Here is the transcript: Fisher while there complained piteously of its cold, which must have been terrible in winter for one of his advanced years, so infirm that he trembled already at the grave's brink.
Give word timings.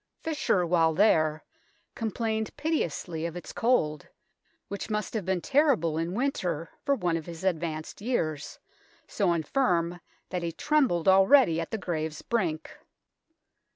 Fisher 0.23 0.65
while 0.65 0.95
there 0.95 1.43
complained 1.93 2.57
piteously 2.57 3.27
of 3.27 3.35
its 3.35 3.53
cold, 3.53 4.07
which 4.67 4.89
must 4.89 5.13
have 5.13 5.25
been 5.25 5.41
terrible 5.41 5.95
in 5.95 6.15
winter 6.15 6.71
for 6.83 6.95
one 6.95 7.17
of 7.17 7.27
his 7.27 7.43
advanced 7.43 8.01
years, 8.01 8.57
so 9.07 9.31
infirm 9.31 9.99
that 10.29 10.41
he 10.41 10.51
trembled 10.51 11.07
already 11.07 11.61
at 11.61 11.69
the 11.69 11.77
grave's 11.77 12.23
brink. 12.23 12.71